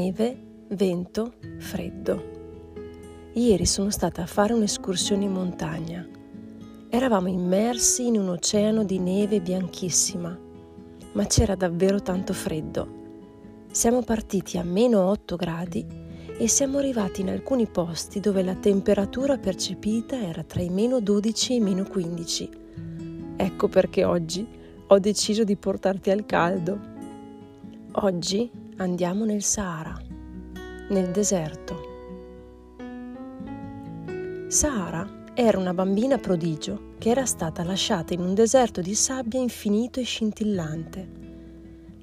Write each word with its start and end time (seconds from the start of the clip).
Neve, 0.00 0.64
vento, 0.68 1.34
freddo. 1.58 3.28
Ieri 3.34 3.66
sono 3.66 3.90
stata 3.90 4.22
a 4.22 4.26
fare 4.26 4.54
un'escursione 4.54 5.24
in 5.24 5.32
montagna. 5.32 6.08
Eravamo 6.88 7.28
immersi 7.28 8.06
in 8.06 8.16
un 8.16 8.30
oceano 8.30 8.82
di 8.82 8.98
neve 8.98 9.42
bianchissima, 9.42 10.38
ma 11.12 11.26
c'era 11.26 11.54
davvero 11.54 12.00
tanto 12.00 12.32
freddo. 12.32 12.88
Siamo 13.70 14.00
partiti 14.00 14.56
a 14.56 14.64
meno 14.64 15.02
8 15.02 15.36
gradi 15.36 15.86
e 16.38 16.48
siamo 16.48 16.78
arrivati 16.78 17.20
in 17.20 17.28
alcuni 17.28 17.66
posti 17.66 18.20
dove 18.20 18.42
la 18.42 18.54
temperatura 18.54 19.36
percepita 19.36 20.18
era 20.18 20.42
tra 20.44 20.62
i 20.62 20.70
meno 20.70 21.00
12 21.00 21.52
e 21.52 21.56
i 21.56 21.60
meno 21.60 21.84
15. 21.84 22.48
Ecco 23.36 23.68
perché 23.68 24.04
oggi 24.04 24.48
ho 24.86 24.98
deciso 24.98 25.44
di 25.44 25.56
portarti 25.56 26.08
al 26.08 26.24
caldo. 26.24 26.88
Oggi 27.92 28.68
andiamo 28.80 29.26
nel 29.26 29.42
Sahara, 29.42 29.94
nel 30.88 31.10
deserto. 31.10 31.88
Sahara 34.48 35.06
era 35.34 35.58
una 35.58 35.74
bambina 35.74 36.16
prodigio 36.16 36.94
che 36.96 37.10
era 37.10 37.26
stata 37.26 37.62
lasciata 37.62 38.14
in 38.14 38.20
un 38.20 38.32
deserto 38.32 38.80
di 38.80 38.94
sabbia 38.94 39.38
infinito 39.38 40.00
e 40.00 40.04
scintillante. 40.04 41.08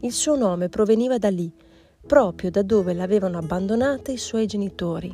Il 0.01 0.11
suo 0.11 0.35
nome 0.35 0.69
proveniva 0.69 1.17
da 1.17 1.29
lì, 1.29 1.51
proprio 2.05 2.51
da 2.51 2.61
dove 2.61 2.93
l'avevano 2.93 3.39
abbandonata 3.39 4.11
i 4.11 4.17
suoi 4.17 4.45
genitori. 4.45 5.11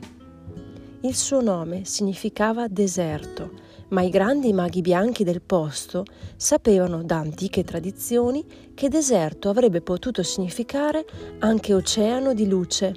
Il 1.00 1.16
suo 1.16 1.41
nome 1.41 1.86
significava 1.86 2.67
deserto, 2.67 3.52
ma 3.93 4.02
i 4.02 4.09
grandi 4.09 4.53
maghi 4.53 4.81
bianchi 4.81 5.23
del 5.23 5.41
posto 5.41 6.03
sapevano 6.35 7.03
da 7.03 7.17
antiche 7.17 7.63
tradizioni 7.63 8.43
che 8.73 8.89
deserto 8.89 9.49
avrebbe 9.49 9.81
potuto 9.81 10.23
significare 10.23 11.05
anche 11.39 11.75
oceano 11.75 12.33
di 12.33 12.47
luce 12.47 12.94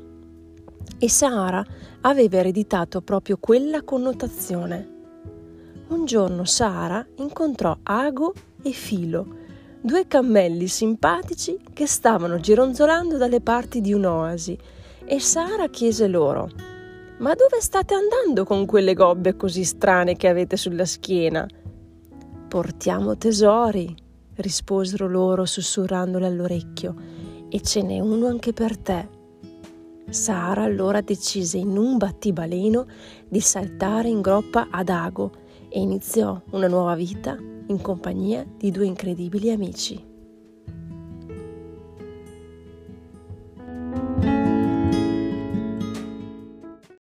e 0.98 1.10
Sahara 1.10 1.64
aveva 2.00 2.38
ereditato 2.38 3.02
proprio 3.02 3.36
quella 3.38 3.82
connotazione. 3.82 4.94
Un 5.88 6.06
giorno 6.06 6.44
Sahara 6.44 7.06
incontrò 7.16 7.76
Ago 7.82 8.32
e 8.62 8.70
Filo, 8.70 9.26
due 9.82 10.06
cammelli 10.06 10.66
simpatici 10.66 11.58
che 11.74 11.86
stavano 11.86 12.40
gironzolando 12.40 13.18
dalle 13.18 13.42
parti 13.42 13.82
di 13.82 13.92
un'oasi, 13.92 14.58
e 15.04 15.20
Sahara 15.20 15.68
chiese 15.68 16.08
loro 16.08 16.75
Ma 17.18 17.32
dove 17.34 17.60
state 17.60 17.94
andando 17.94 18.44
con 18.44 18.66
quelle 18.66 18.92
gobbe 18.92 19.36
così 19.36 19.64
strane 19.64 20.16
che 20.16 20.28
avete 20.28 20.58
sulla 20.58 20.84
schiena? 20.84 21.48
Portiamo 22.46 23.16
tesori, 23.16 23.94
risposero 24.34 25.08
loro 25.08 25.46
sussurrandole 25.46 26.26
all'orecchio, 26.26 26.94
e 27.48 27.62
ce 27.62 27.80
n'è 27.80 28.00
uno 28.00 28.26
anche 28.26 28.52
per 28.52 28.76
te. 28.76 29.08
Sara 30.10 30.62
allora 30.62 31.00
decise 31.00 31.56
in 31.56 31.78
un 31.78 31.96
battibaleno 31.96 32.86
di 33.26 33.40
saltare 33.40 34.08
in 34.08 34.20
groppa 34.20 34.68
ad 34.70 34.90
Ago 34.90 35.32
e 35.70 35.80
iniziò 35.80 36.38
una 36.50 36.68
nuova 36.68 36.94
vita 36.94 37.36
in 37.68 37.80
compagnia 37.80 38.46
di 38.58 38.70
due 38.70 38.84
incredibili 38.84 39.50
amici. 39.50 40.15